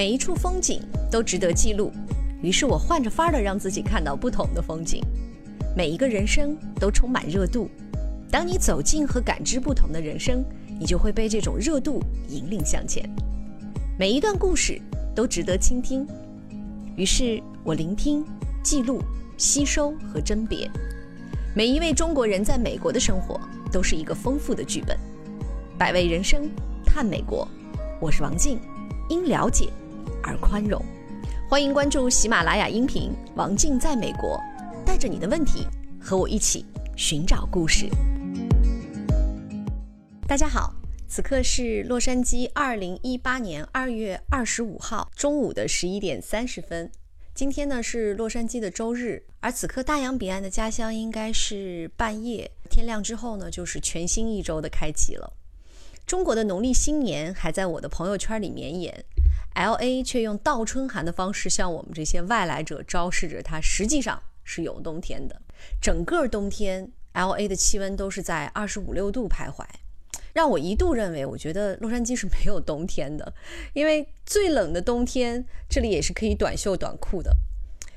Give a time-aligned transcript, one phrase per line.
[0.00, 0.80] 每一处风景
[1.10, 1.92] 都值得记录，
[2.40, 5.04] 于是我换着法儿的让自己看到不同的风景。
[5.76, 7.68] 每一个人生都充满热度，
[8.30, 10.42] 当你走进和感知不同的人生，
[10.78, 13.06] 你就会被这种热度引领向前。
[13.98, 14.80] 每一段故事
[15.14, 16.08] 都值得倾听，
[16.96, 18.24] 于是我聆听、
[18.62, 19.02] 记录、
[19.36, 20.66] 吸收和甄别。
[21.54, 23.38] 每一位中国人在美国的生活
[23.70, 24.98] 都是一个丰富的剧本。
[25.76, 26.48] 百味人生，
[26.86, 27.46] 探美国，
[28.00, 28.58] 我是王静，
[29.10, 29.68] 因了解
[30.22, 30.84] 而宽容。
[31.48, 34.38] 欢迎关注喜马拉雅音频《王静在美国》，
[34.84, 35.66] 带着你的问题
[36.00, 36.64] 和我一起
[36.96, 37.88] 寻找故事。
[40.28, 40.72] 大家好，
[41.08, 46.88] 此刻是洛杉矶二零一八年二月二十五号中午的十一点三十分。
[47.34, 52.48] 今天呢是洛杉矶的周日，而此刻大洋彼岸的家乡应该是半夜。
[52.68, 55.32] 天亮之后呢，就是全新一周的开启了。
[56.06, 59.04] 中国的农历新年还在我的朋友圈里绵延
[59.54, 65.40] ，L A 却用倒春寒的方式向我们这些外来者昭示着它实际上是有冬天的。
[65.80, 69.64] 整个冬天，L A 的气温都是在二十五六度徘徊，
[70.32, 73.32] 让我一度认为，我觉得洛杉矶是没有冬天的，
[73.72, 77.36] 因为最冷的冬天这里也是可以短袖短裤的。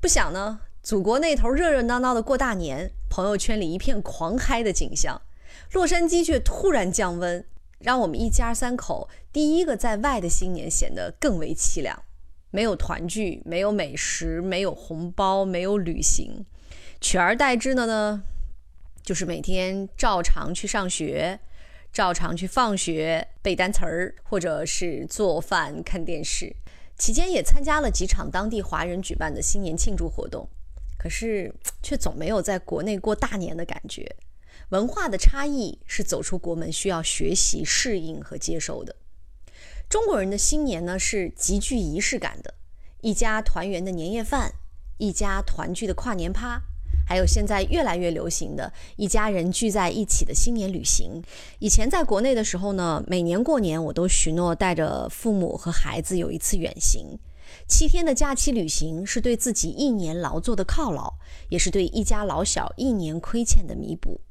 [0.00, 5.22] 不想呢，祖国那头热热闹闹的过大年，朋友圈里一片狂嗨的景象，
[5.72, 7.44] 洛杉矶却突然降温。
[7.78, 12.02] 让我们一家三口第一个在外的新年显得更为凄凉，
[12.50, 16.46] 没有团聚，没有美食，没有红包，没有旅行，
[17.00, 18.22] 取而代之的呢，
[19.02, 21.40] 就是每天照常去上学，
[21.92, 26.54] 照常去放学背单词儿，或者是做饭看电视。
[26.96, 30.48] 期间也参加了几场当地华人举办的新年庆祝活动，
[30.96, 31.52] 可是
[31.82, 34.14] 却总没有在国内过大年的感觉。
[34.70, 38.96] 文化的差异是走出国门需要学习、适应和接受的。
[39.88, 42.54] 中国人的新年呢是极具仪式感的，
[43.02, 44.52] 一家团圆的年夜饭，
[44.98, 46.62] 一家团聚的跨年趴，
[47.06, 51.22] 还有现在越来越流行的一家人聚在一起的新年旅行。
[51.58, 57.18] 以前在国内的时候呢，每年过年我都许诺带着父母和孩子有一次远行，
[57.68, 61.14] 七天的假期旅行是对自己一年劳作的犒劳，
[61.50, 64.22] 也是对一家老小一年亏欠的弥补。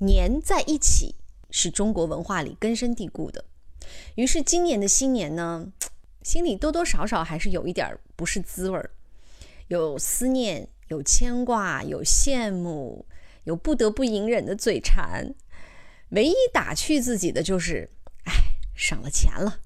[0.00, 1.16] 粘在一起
[1.50, 3.44] 是中国文化里根深蒂固的，
[4.14, 5.72] 于是今年的新年呢，
[6.22, 8.90] 心里多多少少还是有一点不是滋味儿，
[9.66, 13.06] 有思念，有牵挂，有羡慕，
[13.44, 15.34] 有不得不隐忍的嘴馋。
[16.10, 17.90] 唯一打趣自己的就是，
[18.24, 18.32] 哎，
[18.74, 19.60] 省了钱了。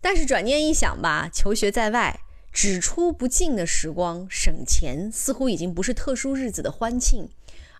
[0.00, 2.20] 但是转念一想吧，求学在外，
[2.52, 7.30] 只出不进的时光，省钱似乎已经不是特殊日子的欢庆。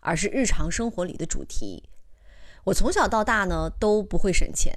[0.09, 1.83] 而是日常生活里的主题。
[2.65, 4.75] 我从小到大呢都不会省钱，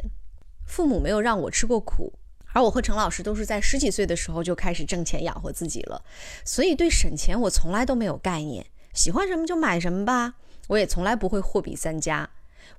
[0.66, 2.12] 父母没有让我吃过苦，
[2.52, 6.04] 而我和陈老师都是在十几岁的时候就开始挣钱养活自己了，
[6.44, 8.66] 所以对省钱我从来都没有概念。
[8.94, 10.34] 喜欢什么就买什么吧，
[10.68, 12.30] 我也从来不会货比三家。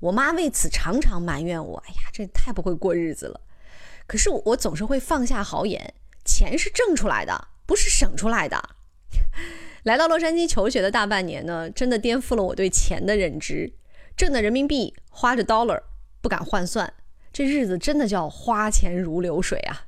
[0.00, 3.40] 我妈为此常常埋怨我：“哎呀，这太不会过日子了。”
[4.06, 8.62] 可是我总是会放下豪言：“钱是挣出来的，不是省出来的。”
[9.84, 13.72] 来到洛杉矶求学的大半年呢，真的颠覆了我对钱的认知。
[14.16, 15.80] 挣的人民币花着 dollar，
[16.20, 16.92] 不敢换算，
[17.32, 19.86] 这日子真的叫花钱如流水啊！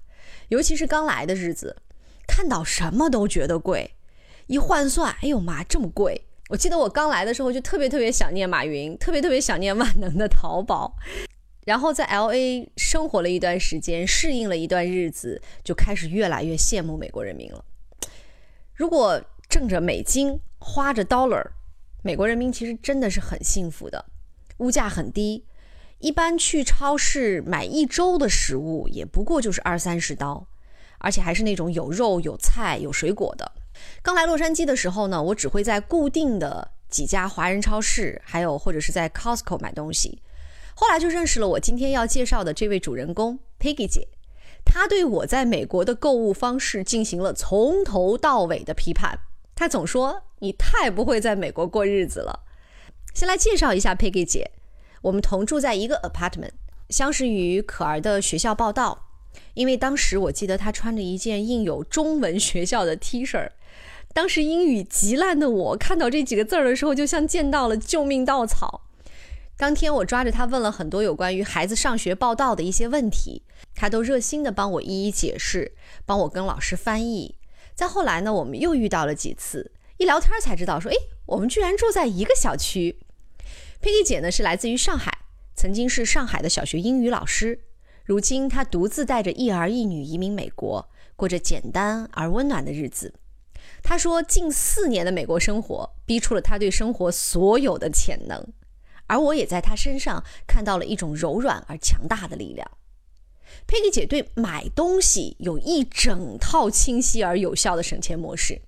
[0.48, 1.76] 尤其是刚来的日子，
[2.26, 3.94] 看到什么都觉得贵，
[4.46, 6.24] 一换算，哎呦妈，这么贵！
[6.48, 10.96] 我记得我刚来的时候就特别特别想念马云，特别特别想念万能的淘宝。
[11.66, 17.64] 然后在 L A 生活了一段时间，适应了一段日子，就开始越来越羡慕美国人民了。
[18.74, 19.22] 如果
[19.54, 21.52] 挣着美金，花着 dollar，
[22.02, 24.04] 美国人民其实真的是很幸福的。
[24.56, 25.44] 物价很低，
[26.00, 30.48] 一般去超市买一周的食物也不过就是二三十刀，
[30.98, 33.52] 而且还是那种有肉、有菜、有水果的。
[34.02, 40.20] 刚来洛杉矶的时候呢，我只会在固定的几家华人超市，还有或者是在 Costco 买东西。
[40.74, 44.08] 后来就认识了我今天要介绍的这位主人公 Peggy 姐，
[44.64, 49.20] 她对我在美国的购物方式进行了从头到尾的批判。
[49.54, 52.40] 他总说你太不会在美国过日子了。
[53.14, 54.50] 先来介绍一下 Peggy 姐，
[55.02, 56.50] 我们同住在一个 apartment，
[56.88, 59.06] 相识于可儿的学校报道。
[59.54, 63.50] 因为当时我记得她穿着一件印有中文学校的 T 恤，
[64.12, 68.82] 当时英语极烂的我看到这几个字儿的时候，就像见到了救命稻草。
[69.56, 73.42] 当天我抓着她问了很多有关于孩子上学报道的一些问题，
[73.74, 77.36] 她都热心的帮我一一解释，帮我跟老师翻译。
[77.74, 83.00] 再后来呢，我们又遇到了几次，一聊天才知道说，哎，我们居然住在一个小区。
[83.80, 85.12] 佩蒂姐呢是来自于上海，
[85.56, 87.64] 曾经是上海的小学英语老师，
[88.04, 93.12] 如今她独自带着一儿一女移民美国，过着简单而温暖的日子。
[93.82, 98.46] 她说，近四年的美国生活逼出了她对生活所有的潜能，
[99.08, 102.70] 而我也在她身上看到了一种柔软而强大的力量。
[103.66, 108.62] 佩奇姐对买东西有一整套清晰而有效的省钱模式。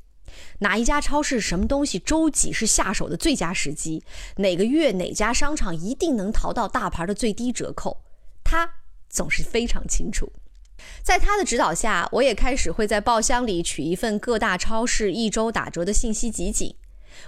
[0.58, 4.02] 哪一家超市什么东西周几是下手的最佳时机？
[4.36, 8.02] 哪个月哪家商场一定能淘到大牌的最低折扣？
[8.44, 8.70] 他
[9.08, 10.32] 总是非常清楚。
[11.02, 16.74] 在他的指导下，我也开始会在报箱里取一份各大超市一周打折的信息集锦。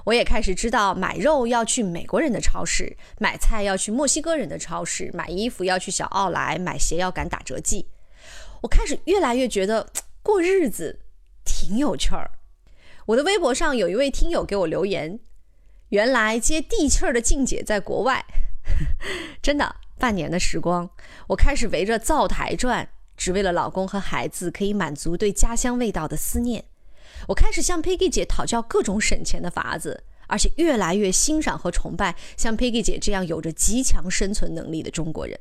[0.04, 7.88] 我也开始知道买肉要去美国人的超市，买菜要去墨西哥人的超市，买衣服要去小奥莱，买鞋要赶打折季。
[8.62, 9.88] 我开始越来越觉得
[10.22, 11.00] 过日子
[11.44, 12.30] 挺有趣儿。
[13.06, 15.20] 我的微博上有一位听友给我留言，
[15.88, 18.24] 原来接地气儿的静姐在国外，
[19.40, 20.90] 真的半年的时光，
[21.28, 26.64] 我开始围着灶台转，只为了老公和孩子可以满足对家乡味道的思念。
[27.26, 35.38] 我开始向 Peggy 姐讨教各种省钱的法子，而且越来越欣赏和崇拜像 Peggy 姐这样有着极强生存能力的中国人。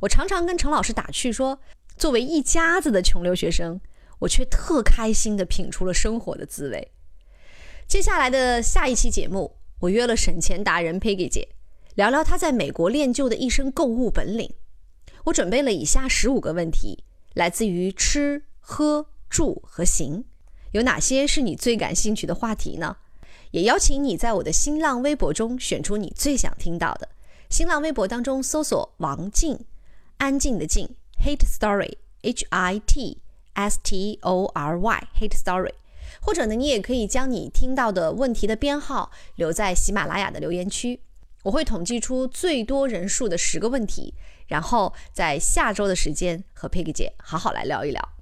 [0.00, 1.60] 我常常跟陈老师打趣说，
[1.96, 3.80] 作为一家子的穷留学生。
[4.20, 6.92] 我却特开心地品出了生活的滋味。
[7.88, 11.48] 接下来的下一期节目，我约了省钱达人 Peggy 姐，
[11.94, 14.52] 聊聊她在美国练就的一身购物本领。
[15.24, 17.02] 我准备了以下十五个问题，
[17.32, 20.26] 来自于吃、喝、住和行，
[20.72, 22.96] 有哪些是你最感兴趣的话题呢？
[23.50, 27.08] 也邀请你在我的新浪微博中选出你最想听到的。
[27.48, 29.58] 新浪微博当中搜索王静，
[30.18, 30.94] 安静的静
[31.24, 33.18] ，Hate Story H I T。
[33.52, 35.72] S T O R Y Hate Story，
[36.22, 41.00] 或者呢，你也可以将你听到的问题的编号留在喜马拉雅的留言区，
[41.42, 44.14] 我会统计出最多人数的十个问题，
[44.46, 48.19] 然后在下周的时间和佩奇姐好好来聊一聊。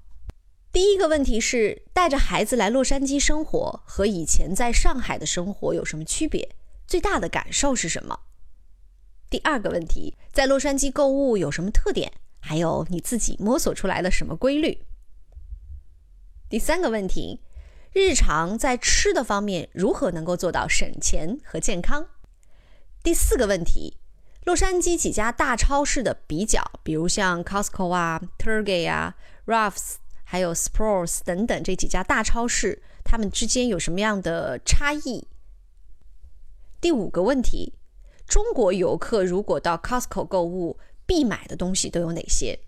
[0.79, 6.55] 第一个问题是，带着孩子来洛杉矶生活和以前在上海的生活有什么区别？
[6.87, 8.21] 最大的感受是什么？
[9.29, 12.13] 第二个问题，在洛杉矶购物有什么特点？
[12.39, 14.87] 还有你自己摸索出来的什么规律？
[16.49, 17.41] 第三个问题，
[17.93, 22.07] 日常在吃的方面如何能够做到省钱和健康？
[23.03, 23.97] 第四个问题，
[24.45, 29.97] 洛杉矶几家大超市的比较，比如像 Costco 啊、Target 啊、Ralphs，
[30.31, 35.27] 还有 Sprouts 等等这几家大超市，它们之间有什么样的差异？
[36.83, 37.73] 第五个问题，
[38.27, 42.59] 中国游客如果到 Costco 购物，必买的东西都有哪些？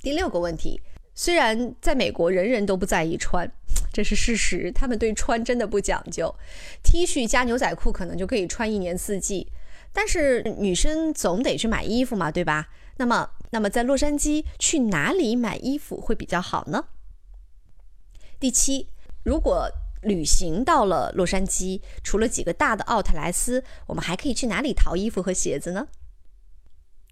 [0.00, 0.80] 第六个问题。
[1.14, 3.46] 虽然在美国人人都不在意穿，
[3.92, 6.34] 这是事实，他们对穿真的不讲究
[6.82, 9.52] ，T 恤加牛仔裤可能就可以穿一年四季。
[9.92, 12.70] 但是女生总得去买衣服嘛，对吧？
[12.96, 16.86] 那么，那么在洛杉矶去哪里买衣服会比较好呢？
[18.40, 18.88] 第七，
[19.22, 19.70] 如果
[20.02, 25.88] 旅行到了洛杉矶，除了几个大的奥特莱斯，我们还可以去哪里淘衣服和鞋子呢？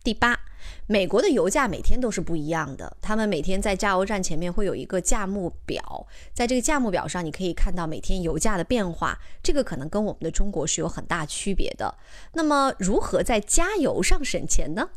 [0.02, 0.40] 第八。
[0.86, 11.96] 美国的油价每天都是不一样的，他们每天在加油站前面会有一个价目表，在这个价目表上，你可以看到每天油价的变化，这个可能跟我们的中国是有很大区别的。
[12.34, 14.90] 那么，如何在加油上省钱呢？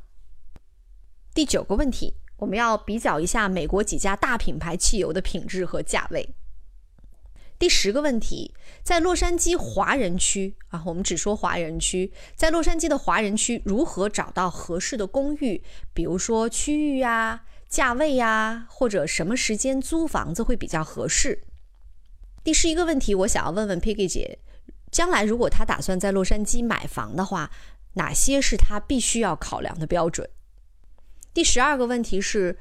[1.34, 6.36] 第九个问题，我们要比较一下美国几家大品牌汽油的品质和价位。
[7.58, 15.64] 第十个问题，在洛杉矶华人区啊，我们只说华人区，在洛杉矶的华人区如何找到合适的公寓？
[15.92, 21.42] 比如说区域呀、价位呀，或者什么时间租房子会比较合适？
[22.44, 24.38] 第十一个问题，我想要问问 Piggy 姐，
[24.92, 27.50] 将来如果她打算在洛杉矶买房的话，
[27.94, 30.30] 哪些是她必须要考量的标准？
[31.34, 32.58] 第十二个问题是。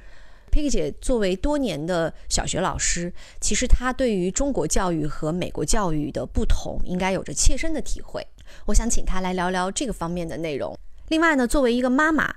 [0.51, 3.11] 佩奇姐作为多年的小学老师，
[3.41, 8.23] 其实她对于中国教育和美国教育的不同，应该有着切身的体会。
[8.67, 10.79] 我想请她来聊聊这个方面的内容。
[11.09, 12.35] 另外呢，作为一个妈妈，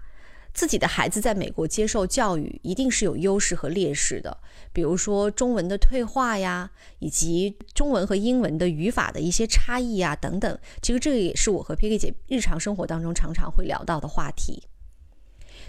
[0.53, 4.37] 自己的孩子在美国接受教育，一定是有优势和劣势的。
[4.71, 10.57] 比如说中文的退化呀，以及中文和英文的语法的一些差异啊，等等。
[10.81, 14.63] 其实这个也是我和佩奇姐日常生活当中常常会聊到的话题。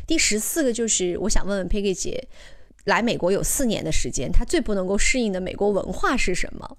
[0.06, 2.28] 第十四个就是我想问问 Peggy 姐，
[2.84, 6.78] 来美国有四年的时间，她最不能够适应的美国文化是什么？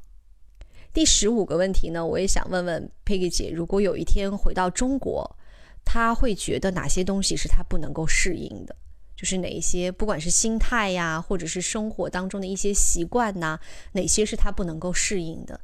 [0.93, 5.37] 第十五个问题呢，我也想问问 Peggy 姐，如果有一天回到中国，
[5.83, 8.75] 她会觉得哪些东西是她不能够适应的？
[9.15, 13.59] 就是哪一些，不管是心态呀，或者是生活当中的一些习惯呐，
[13.93, 15.59] 哪些是她不能够适应的？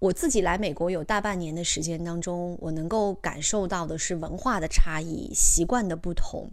[0.00, 6.50] 我自己来美国有大半年的时间当中，我能够感受到的是文化的差异、习惯的不同。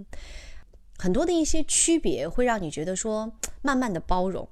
[0.98, 4.46] 很多的一些区别会让你觉得说，慢慢的包容。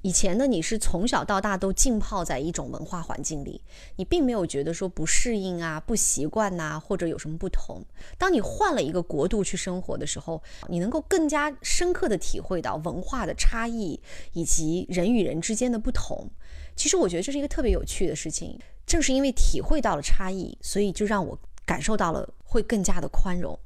[0.00, 3.60] 以前呢，你是从小到大都浸泡在一种文化环境里，
[3.96, 7.84] 你并没有觉得说不适应啊、不习惯呐，或者有什么不同。
[8.16, 14.00] 当你换了一个国度去生活的时候，你能够更加深刻的体会到文化的差异
[14.32, 16.30] 以及人与人之间的不同。
[16.78, 18.58] 其实我觉得这是一个特别有趣的事情。
[18.86, 23.58] 正是因为体会到了差异，所以就让我感受到了会更加的宽容。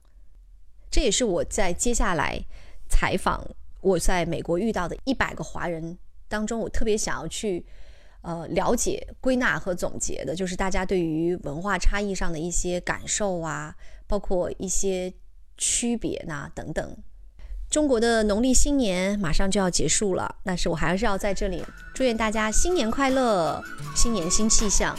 [0.90, 2.44] 这也是我在接下来
[2.88, 3.46] 采访
[3.80, 5.96] 我在美国遇到的一百个华人。
[6.26, 7.64] 当中，我特别想要去，
[8.22, 13.76] 呃，了解、归纳和总结的，就是大家对于文化差异上的一些感受啊，
[14.08, 15.12] 包括一些
[15.56, 16.96] 区别呐等等。
[17.72, 21.64] 中国的农历新年马上就要结束了，但是我还是要在这里
[21.94, 23.64] 祝愿大家新年快乐，
[23.96, 24.94] 新年新气象。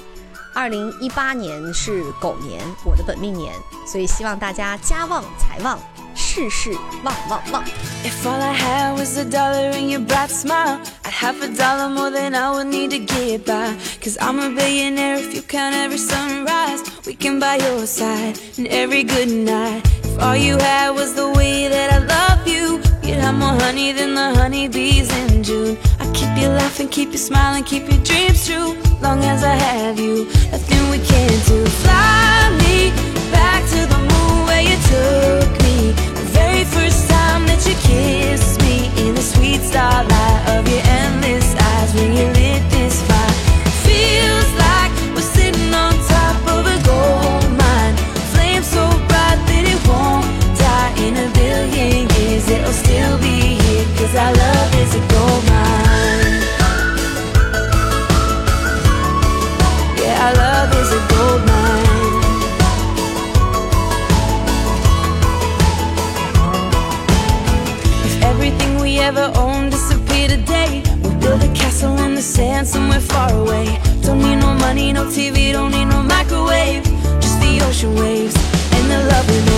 [0.55, 3.53] 二零一八年是狗年，我的本命年，
[3.85, 5.77] 所以希望大家家旺财旺。
[6.15, 6.71] 事事
[7.03, 7.63] 旺旺旺。
[8.03, 8.25] If
[22.47, 22.81] you.
[23.03, 25.77] You'd have more honey than the honeybees in June.
[25.99, 28.75] I keep you laughing, keep you smiling, keep your dreams true.
[29.01, 31.65] Long as I have you, nothing we can't do.
[31.83, 32.91] Fly me
[33.31, 35.91] back to the moon where you took me.
[36.19, 41.55] The very first time that you kissed me in the sweet starlight of your endless
[41.55, 42.32] eyes when you.
[74.73, 76.83] Money, no TV, don't need no microwave.
[77.21, 78.35] Just the ocean waves
[78.73, 79.52] and the love we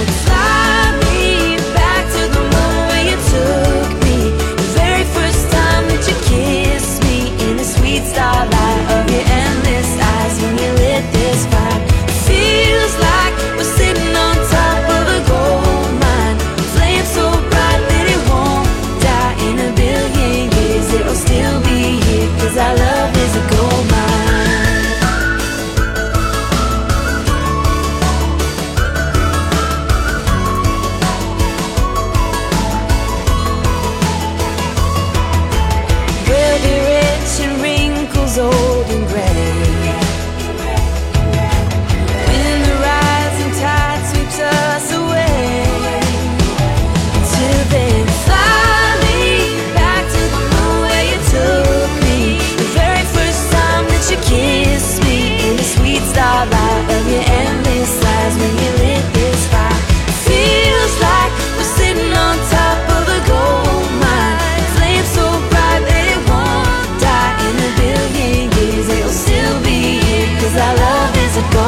[71.38, 71.65] it go?